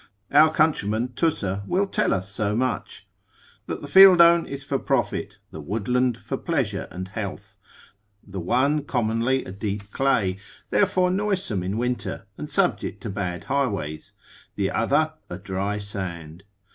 Our 0.31 0.51
countryman 0.51 1.09
Tusser 1.09 1.61
will 1.67 1.85
tell 1.85 2.11
us 2.11 2.27
so 2.27 2.55
much, 2.55 3.05
that 3.67 3.83
the 3.83 3.87
fieldone 3.87 4.47
is 4.47 4.63
for 4.63 4.79
profit, 4.79 5.37
the 5.51 5.61
woodland 5.61 6.17
for 6.17 6.37
pleasure 6.37 6.87
and 6.89 7.07
health; 7.09 7.55
the 8.25 8.39
one 8.39 8.83
commonly 8.85 9.45
a 9.45 9.51
deep 9.51 9.91
clay, 9.91 10.37
therefore 10.71 11.11
noisome 11.11 11.61
in 11.61 11.77
winter, 11.77 12.25
and 12.35 12.49
subject 12.49 12.99
to 13.03 13.11
bad 13.11 13.43
highways: 13.43 14.13
the 14.55 14.71
other 14.71 15.13
a 15.29 15.37
dry 15.37 15.77
sand. 15.77 16.45